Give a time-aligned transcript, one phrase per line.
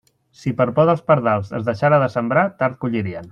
[0.43, 3.29] Si per por dels pardals es deixara de sembrar, tard collirien.